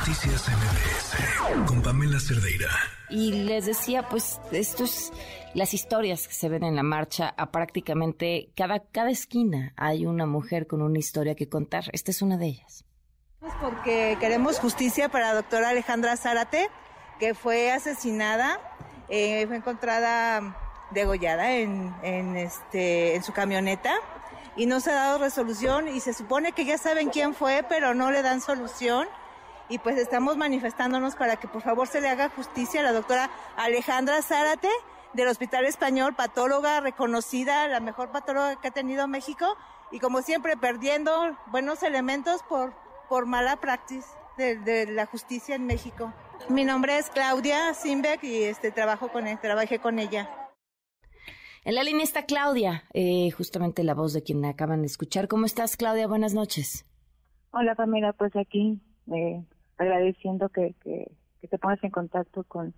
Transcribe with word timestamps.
Noticias 0.00 0.48
MBS 0.48 1.66
con 1.66 1.82
Pamela 1.82 2.18
Cerdeira. 2.18 2.70
Y 3.10 3.44
les 3.44 3.66
decía, 3.66 4.08
pues, 4.08 4.40
esto 4.50 4.84
es 4.84 5.12
las 5.52 5.74
historias 5.74 6.26
que 6.26 6.32
se 6.32 6.48
ven 6.48 6.64
en 6.64 6.74
la 6.74 6.82
marcha. 6.82 7.34
A 7.36 7.50
prácticamente 7.50 8.50
cada, 8.56 8.80
cada 8.80 9.10
esquina 9.10 9.74
hay 9.76 10.06
una 10.06 10.24
mujer 10.24 10.66
con 10.66 10.80
una 10.80 10.98
historia 10.98 11.34
que 11.34 11.50
contar. 11.50 11.84
Esta 11.92 12.12
es 12.12 12.22
una 12.22 12.38
de 12.38 12.46
ellas. 12.46 12.86
Porque 13.60 14.16
queremos 14.18 14.58
justicia 14.58 15.10
para 15.10 15.28
la 15.28 15.34
doctora 15.34 15.68
Alejandra 15.68 16.16
Zárate, 16.16 16.70
que 17.18 17.34
fue 17.34 17.70
asesinada, 17.70 18.58
eh, 19.10 19.46
fue 19.48 19.56
encontrada 19.56 20.56
degollada 20.92 21.52
en, 21.52 21.94
en, 22.02 22.38
este, 22.38 23.16
en 23.16 23.22
su 23.22 23.34
camioneta 23.34 23.92
y 24.56 24.64
no 24.64 24.80
se 24.80 24.92
ha 24.92 24.94
dado 24.94 25.18
resolución 25.18 25.88
y 25.88 26.00
se 26.00 26.14
supone 26.14 26.52
que 26.52 26.64
ya 26.64 26.78
saben 26.78 27.10
quién 27.10 27.34
fue, 27.34 27.66
pero 27.68 27.92
no 27.92 28.10
le 28.10 28.22
dan 28.22 28.40
solución. 28.40 29.06
Y 29.70 29.78
pues 29.78 29.96
estamos 29.96 30.36
manifestándonos 30.36 31.14
para 31.14 31.36
que 31.36 31.46
por 31.46 31.62
favor 31.62 31.86
se 31.86 32.00
le 32.00 32.08
haga 32.08 32.28
justicia 32.28 32.80
a 32.80 32.82
la 32.82 32.92
doctora 32.92 33.30
Alejandra 33.56 34.20
Zárate 34.20 34.68
del 35.14 35.28
Hospital 35.28 35.64
Español, 35.64 36.14
patóloga 36.14 36.80
reconocida, 36.80 37.68
la 37.68 37.78
mejor 37.78 38.10
patóloga 38.10 38.60
que 38.60 38.68
ha 38.68 38.72
tenido 38.72 39.06
México 39.06 39.46
y 39.92 40.00
como 40.00 40.22
siempre 40.22 40.56
perdiendo 40.56 41.12
buenos 41.52 41.84
elementos 41.84 42.42
por, 42.48 42.74
por 43.08 43.26
mala 43.26 43.60
praxis 43.60 44.04
de, 44.36 44.56
de 44.56 44.86
la 44.86 45.06
justicia 45.06 45.54
en 45.54 45.66
México. 45.66 46.12
Mi 46.48 46.64
nombre 46.64 46.98
es 46.98 47.08
Claudia 47.08 47.72
Simbeck 47.72 48.24
y 48.24 48.42
este 48.42 48.72
trabajo 48.72 49.08
con 49.08 49.28
él, 49.28 49.38
trabajé 49.40 49.78
con 49.78 50.00
ella. 50.00 50.28
En 51.62 51.76
la 51.76 51.84
línea 51.84 52.02
está 52.02 52.24
Claudia, 52.24 52.84
eh, 52.92 53.30
justamente 53.30 53.84
la 53.84 53.94
voz 53.94 54.14
de 54.14 54.22
quien 54.24 54.44
acaban 54.44 54.80
de 54.80 54.86
escuchar. 54.86 55.28
¿Cómo 55.28 55.46
estás, 55.46 55.76
Claudia? 55.76 56.08
Buenas 56.08 56.34
noches. 56.34 56.86
Hola, 57.52 57.74
Pamela, 57.76 58.12
pues 58.14 58.34
aquí 58.34 58.80
eh, 59.12 59.44
agradeciendo 59.80 60.50
que, 60.50 60.74
que, 60.82 61.10
que, 61.40 61.48
te 61.48 61.58
pongas 61.58 61.82
en 61.82 61.90
contacto 61.90 62.44
con, 62.44 62.74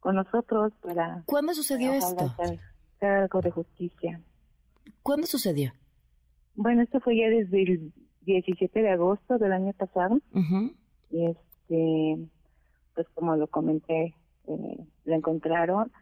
con 0.00 0.16
nosotros 0.16 0.72
para... 0.82 1.22
¿Cuándo 1.24 1.54
sucedió 1.54 1.92
esto? 1.92 2.24
Hacer, 2.24 2.58
hacer 2.96 3.10
algo 3.10 3.40
de 3.40 3.50
justicia. 3.52 4.20
¿Cuándo 5.04 5.28
sucedió? 5.28 5.72
Bueno, 6.56 6.82
esto 6.82 6.98
fue 7.00 7.16
ya 7.16 7.28
desde 7.28 7.62
el 7.62 7.92
17 8.22 8.82
de 8.82 8.90
agosto 8.90 9.38
del 9.38 9.52
año 9.52 9.72
pasado. 9.74 10.16
Uh 10.32 10.40
-huh. 10.40 10.74
Y 11.10 11.26
este, 11.26 12.28
pues 12.94 13.06
como 13.14 13.36
lo 13.36 13.46
comenté, 13.46 14.14
eh, 14.48 14.84
la 15.04 15.16
encontraron 15.16 15.92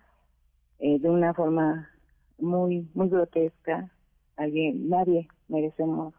eh, 0.79 0.99
de 0.99 1.11
una 1.11 1.35
forma 1.35 1.91
muy 2.39 2.89
muy 2.95 3.09
grotesca 3.09 3.91
alguien 4.37 4.89
nadie 4.89 5.29
merecemos 5.49 6.15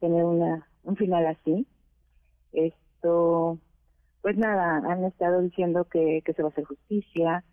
tener 0.00 0.24
una 0.24 0.66
un 0.82 0.96
final 0.96 1.26
así 1.26 1.66
esto 2.96 3.58
pues 4.22 4.36
nada 4.36 4.78
han 4.90 5.04
estado 5.04 5.40
diciendo 5.40 5.84
que, 5.84 6.22
que 6.24 6.32
se 6.32 6.42
va 6.42 6.48
a 6.48 6.52
hacer 6.52 6.64
justicia 6.64 7.44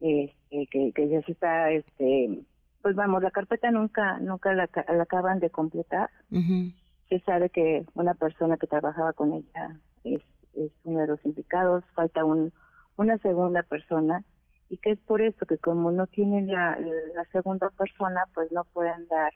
este, 0.00 0.66
que, 0.70 0.92
que 0.92 1.08
ya 1.08 1.22
se 1.22 1.32
está 1.32 1.70
este 1.70 2.44
pues 2.82 2.94
vamos 2.94 3.22
la 3.22 3.30
carpeta 3.30 3.70
nunca 3.70 4.18
nunca 4.18 4.52
la, 4.54 4.68
la 4.88 5.02
acaban 5.02 5.40
de 5.40 5.50
completar 5.50 6.10
uh 6.30 6.36
-huh. 6.36 6.74
se 7.08 7.20
sabe 7.20 7.50
que 7.50 7.84
una 7.94 8.14
persona 8.14 8.56
que 8.56 8.66
trabajaba 8.66 9.12
con 9.12 9.32
ella 9.32 9.80
es 10.04 10.22
es 10.54 10.72
uno 10.84 11.00
de 11.00 11.06
los 11.06 11.24
implicados 11.24 11.84
falta 11.94 12.24
un 12.24 12.52
una 12.96 13.16
segunda 13.18 13.62
persona 13.62 14.24
y 14.68 14.76
que 14.78 14.90
es 14.90 14.98
por 15.00 15.22
eso 15.22 15.46
que 15.46 15.58
como 15.58 15.90
no 15.90 16.06
tienen 16.06 16.46
ya 16.46 16.78
la 17.14 17.24
segunda 17.32 17.70
persona, 17.70 18.24
pues 18.34 18.52
no 18.52 18.64
pueden 18.64 19.06
dar 19.08 19.32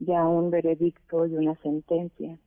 ya 0.00 0.26
un 0.26 0.50
veredicto 0.50 1.26
y 1.26 1.36
una 1.36 1.54
sentencia. 1.56 2.38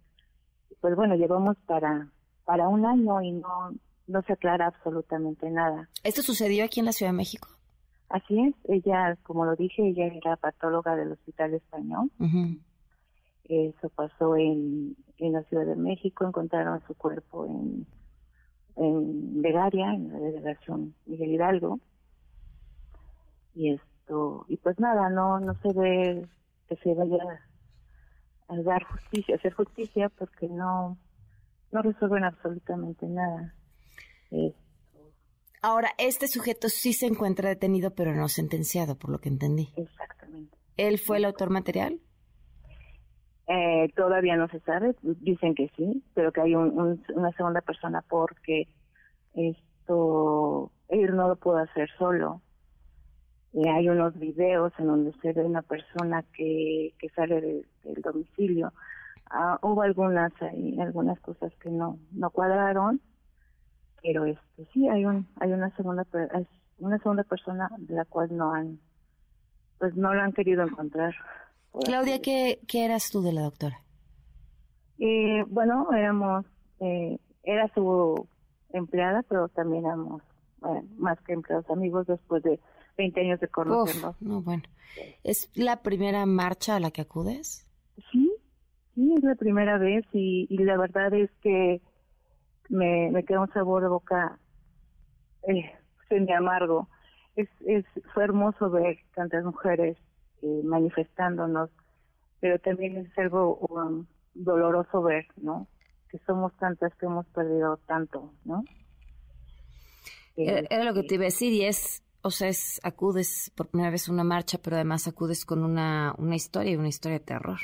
Pues 0.82 0.96
bueno, 0.96 1.16
llevamos 1.16 1.58
para 1.66 2.10
para 2.48 2.68
un 2.70 2.86
año 2.86 3.22
y 3.22 3.32
no 3.34 3.72
no 4.08 4.22
se 4.22 4.32
aclara 4.32 4.68
absolutamente 4.68 5.50
nada. 5.50 5.90
¿Esto 6.02 6.22
sucedió 6.22 6.64
aquí 6.64 6.80
en 6.80 6.86
la 6.86 6.94
Ciudad 6.94 7.12
de 7.12 7.18
México? 7.18 7.50
Así 8.08 8.40
es, 8.40 8.56
ella, 8.70 9.18
como 9.24 9.44
lo 9.44 9.58
dije, 9.58 9.86
ella 9.86 10.06
era 10.06 10.38
patóloga 10.38 10.96
del 10.96 11.12
Hospital 11.12 11.54
Español. 11.56 12.10
Uh 12.18 12.26
-huh. 12.26 12.60
Eso 13.50 13.90
pasó 13.90 14.38
en, 14.38 14.96
en 15.18 15.34
la 15.34 15.44
Ciudad 15.44 15.66
de 15.66 15.76
México, 15.76 16.26
encontraron 16.26 16.82
su 16.88 16.96
cuerpo 16.96 17.46
en, 17.48 17.86
en 18.78 19.42
Vegaria, 19.42 19.94
en 19.94 20.14
la 20.14 20.20
delegación 20.20 20.96
Miguel 21.06 21.34
Hidalgo 21.34 21.80
y 23.58 23.74
esto 23.74 24.46
y 24.48 24.58
pues 24.58 24.80
nada 24.80 25.10
no 25.10 25.40
no 25.40 25.54
se 25.56 25.74
ve 25.74 26.28
que 26.70 26.76
se 26.78 26.94
vaya 26.94 27.42
a 28.48 28.56
dar 28.62 28.84
justicia 28.84 29.36
hacer 29.36 29.54
justicia 29.54 30.10
porque 30.10 30.48
no 30.48 30.98
no 31.72 31.82
resuelven 31.82 32.24
absolutamente 32.24 33.06
nada 33.08 33.54
esto. 34.32 34.60
ahora 35.62 35.90
este 35.98 36.28
sujeto 36.28 36.70
sí 36.70 36.94
se 36.94 37.08
encuentra 37.08 37.50
detenido 37.50 37.94
pero 37.94 38.14
no 38.14 38.28
sentenciado 38.28 38.98
por 38.98 39.10
lo 39.10 39.20
que 39.20 39.30
entendí 39.30 39.70
exactamente 39.76 40.58
él 40.78 41.00
fue 41.00 41.18
el 41.18 41.26
autor 41.26 41.50
material 41.50 42.00
eh, 43.48 43.90
todavía 43.96 44.36
no 44.36 44.48
se 44.50 44.60
sabe 44.62 44.96
dicen 45.02 45.56
que 45.56 45.70
sí 45.76 46.04
pero 46.14 46.32
que 46.32 46.42
hay 46.42 46.56
un, 46.56 46.78
un, 46.80 47.06
una 47.16 47.32
segunda 47.34 47.62
persona 47.62 48.04
porque 48.10 48.68
esto 49.34 50.72
él 50.90 51.16
no 51.16 51.28
lo 51.30 51.36
pudo 51.36 51.58
hacer 51.58 51.90
solo 51.98 52.42
eh, 53.54 53.70
hay 53.70 53.90
unos 53.90 54.18
videos 54.20 54.74
en 54.78 54.88
donde 54.88 55.14
se 55.22 55.34
ve 55.34 55.44
una 55.44 55.62
persona 55.62 56.24
que, 56.36 56.94
que 57.00 57.10
sale 57.10 57.42
de, 57.42 57.66
del 57.84 58.02
domicilio. 58.02 58.72
Ah, 59.30 59.60
hubo 59.62 59.82
algunas 59.82 60.32
hay 60.42 60.80
algunas 60.80 61.20
cosas 61.20 61.54
que 61.62 61.70
no 61.70 62.00
no 62.12 62.30
cuadraron, 62.30 63.02
pero 64.02 64.26
este 64.26 64.66
sí 64.74 64.88
hay 64.88 65.06
un 65.06 65.28
hay 65.40 65.52
una 65.52 65.76
segunda 65.76 66.06
una 66.80 66.98
segunda 67.00 67.24
persona 67.24 67.70
de 67.78 67.96
la 67.96 68.06
cual 68.06 68.36
no 68.36 68.54
han 68.54 68.80
pues 69.80 69.96
no 69.96 70.14
lo 70.14 70.22
han 70.22 70.34
querido 70.34 70.64
encontrar. 70.64 71.14
Claudia, 71.86 72.22
¿qué, 72.22 72.60
qué 72.68 72.86
eras 72.86 73.12
tú 73.12 73.22
de 73.22 73.34
la 73.34 73.42
doctora? 73.42 73.82
Eh, 74.98 75.44
bueno, 75.48 75.88
éramos 75.94 76.46
eh, 76.80 77.20
era 77.44 77.72
su 77.74 78.28
empleada, 78.72 79.24
pero 79.24 79.50
también 79.50 79.86
éramos 79.86 80.22
bueno, 80.60 80.84
más 80.98 81.20
que 81.22 81.34
empleados 81.34 81.70
amigos 81.70 82.08
después 82.08 82.44
de 82.44 82.60
20 82.98 83.22
años 83.22 83.40
de 83.40 83.48
conocernos. 83.48 84.16
Uf, 84.16 84.22
no, 84.22 84.42
bueno. 84.42 84.64
¿Es 85.24 85.50
la 85.54 85.82
primera 85.82 86.26
marcha 86.26 86.76
a 86.76 86.80
la 86.80 86.92
que 86.92 87.02
acudes? 87.02 87.67
Sí, 88.98 89.14
es 89.16 89.24
la 89.24 89.36
primera 89.36 89.78
vez 89.78 90.04
y, 90.12 90.48
y 90.50 90.58
la 90.64 90.76
verdad 90.76 91.14
es 91.14 91.30
que 91.44 91.82
me, 92.68 93.12
me 93.12 93.24
queda 93.24 93.42
un 93.42 93.54
sabor 93.54 93.84
de 93.84 93.90
boca 93.90 94.40
eh, 95.48 95.72
semi 96.10 96.34
amargo. 96.34 96.90
Es, 97.36 97.48
es, 97.68 97.86
fue 98.12 98.24
hermoso 98.24 98.72
ver 98.72 98.98
tantas 99.14 99.44
mujeres 99.44 99.98
eh, 100.42 100.62
manifestándonos, 100.64 101.70
pero 102.40 102.58
también 102.58 102.98
es 102.98 103.16
algo 103.20 103.58
um, 103.70 104.08
doloroso 104.34 105.04
ver, 105.04 105.28
¿no? 105.36 105.68
Que 106.10 106.18
somos 106.26 106.52
tantas 106.58 106.92
que 106.96 107.06
hemos 107.06 107.28
perdido 107.28 107.78
tanto, 107.86 108.34
¿no? 108.46 108.64
Era, 110.36 110.66
era 110.72 110.84
lo 110.86 110.96
que 110.96 111.04
te 111.04 111.16
iba 111.16 111.26
a 111.26 111.26
decir 111.26 111.54
y 111.54 111.66
es 111.66 112.04
o 112.24 112.32
sea, 112.32 112.48
es, 112.48 112.82
acudes 112.82 113.52
por 113.56 113.68
primera 113.68 113.92
vez 113.92 114.10
a 114.10 114.12
una 114.12 114.24
marcha, 114.24 114.58
pero 114.58 114.76
además 114.76 115.08
acudes 115.08 115.46
con 115.46 115.64
una, 115.64 116.16
una 116.18 116.36
historia 116.36 116.72
y 116.72 116.78
una 116.78 116.88
historia 116.88 117.20
de 117.20 117.26
terror. 117.26 117.60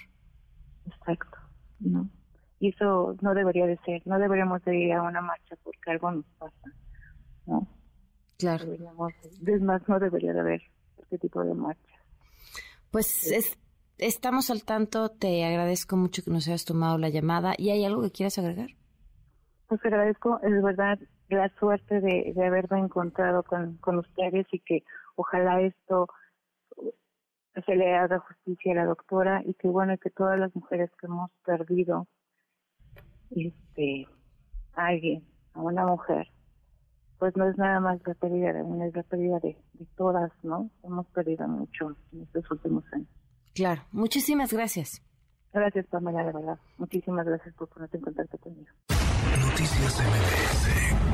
Exacto, 0.85 1.37
¿no? 1.79 2.09
Y 2.59 2.69
eso 2.69 3.15
no 3.21 3.33
debería 3.33 3.65
de 3.65 3.77
ser, 3.85 4.01
no 4.05 4.17
deberíamos 4.19 4.63
de 4.63 4.77
ir 4.77 4.93
a 4.93 5.01
una 5.01 5.21
marcha 5.21 5.55
porque 5.63 5.91
algo 5.91 6.11
nos 6.11 6.25
pasa, 6.37 6.71
¿no? 7.45 7.67
Claro. 8.37 8.65
Deberíamos, 8.65 9.13
es 9.45 9.61
más, 9.61 9.87
no 9.87 9.99
debería 9.99 10.33
de 10.33 10.39
haber 10.39 10.61
este 10.97 11.17
tipo 11.17 11.43
de 11.43 11.53
marcha. 11.53 11.97
Pues 12.91 13.31
es, 13.31 13.57
estamos 13.97 14.49
al 14.49 14.63
tanto, 14.63 15.09
te 15.09 15.43
agradezco 15.45 15.97
mucho 15.97 16.23
que 16.23 16.31
nos 16.31 16.47
hayas 16.47 16.65
tomado 16.65 16.97
la 16.97 17.09
llamada. 17.09 17.53
¿Y 17.57 17.69
hay 17.69 17.85
algo 17.85 18.01
que 18.01 18.11
quieras 18.11 18.37
agregar? 18.37 18.69
Pues 19.67 19.83
agradezco, 19.83 20.39
es 20.43 20.61
verdad, 20.61 20.99
la 21.29 21.49
suerte 21.59 22.01
de, 22.01 22.33
de 22.35 22.45
haberme 22.45 22.79
encontrado 22.79 23.43
con, 23.43 23.77
con 23.77 23.97
ustedes 23.97 24.45
y 24.51 24.59
que 24.59 24.83
ojalá 25.15 25.61
esto 25.61 26.07
se 27.61 27.75
le 27.75 27.95
haga 27.95 28.19
justicia 28.19 28.73
a 28.73 28.75
la 28.75 28.85
doctora 28.85 29.41
y 29.45 29.53
que 29.53 29.67
bueno 29.67 29.97
que 29.97 30.09
todas 30.09 30.39
las 30.39 30.55
mujeres 30.55 30.89
que 30.99 31.07
hemos 31.07 31.31
perdido 31.45 32.07
este 33.31 34.07
a 34.75 34.87
alguien 34.87 35.23
a 35.53 35.61
una 35.61 35.85
mujer 35.85 36.27
pues 37.19 37.37
no 37.37 37.47
es 37.47 37.57
nada 37.57 37.79
más 37.79 38.01
la 38.05 38.15
pérdida 38.15 38.53
de 38.53 38.63
una 38.63 38.87
es 38.87 38.95
la 38.95 39.03
pérdida 39.03 39.39
de, 39.39 39.57
de 39.73 39.85
todas 39.95 40.31
no 40.43 40.69
hemos 40.83 41.05
perdido 41.07 41.47
mucho 41.47 41.95
en 42.11 42.21
estos 42.23 42.49
últimos 42.51 42.83
años. 42.91 43.07
Claro. 43.53 43.81
Muchísimas 43.91 44.51
gracias. 44.51 45.01
Gracias 45.53 45.85
Pamela 45.87 46.23
de 46.25 46.33
verdad. 46.33 46.57
Muchísimas 46.77 47.25
gracias 47.25 47.53
por 47.55 47.69
ponerte 47.69 47.97
en 47.97 48.03
contacto 48.03 48.37
conmigo. 48.39 48.71
Noticias 48.89 50.01
MBS 50.01 51.12